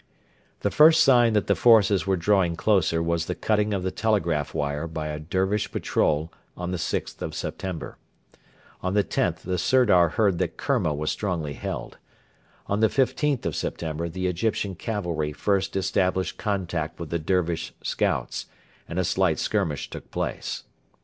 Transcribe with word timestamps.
The 0.61 0.71
first 0.71 1.03
sign 1.03 1.33
that 1.33 1.45
the 1.45 1.53
forces 1.53 2.07
were 2.07 2.17
drawing 2.17 2.55
closer 2.55 3.03
was 3.03 3.27
the 3.27 3.35
cutting 3.35 3.71
of 3.71 3.83
the 3.83 3.91
telegraph 3.91 4.51
wire 4.51 4.87
by 4.87 5.09
a 5.09 5.19
Dervish 5.19 5.71
patrol 5.71 6.33
on 6.57 6.71
the 6.71 6.79
6th 6.79 7.21
of 7.21 7.35
September. 7.35 7.99
On 8.81 8.95
the 8.95 9.03
10th 9.03 9.41
the 9.41 9.59
Sirdar 9.59 10.13
heard 10.13 10.39
that 10.39 10.57
Kerma 10.57 10.91
was 10.91 11.11
strongly 11.11 11.53
held. 11.53 11.99
On 12.65 12.79
the 12.79 12.89
15th 12.89 13.45
of 13.45 13.55
September 13.55 14.09
the 14.09 14.25
Egyptian 14.25 14.73
cavalry 14.73 15.33
first 15.33 15.75
established 15.75 16.35
contact 16.35 16.99
with 16.99 17.11
the 17.11 17.19
Dervish 17.19 17.71
scouts, 17.83 18.47
and 18.89 18.97
a 18.97 19.03
slight 19.03 19.37
skirmish 19.37 19.87
took 19.91 20.09
place. 20.09 20.63